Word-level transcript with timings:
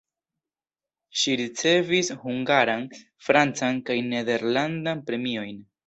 Ŝi 1.23 1.35
ricevis 1.41 2.09
hungaran, 2.23 2.89
francan 3.29 3.81
kaj 3.91 4.03
nederlandan 4.11 5.11
premiojn. 5.13 5.67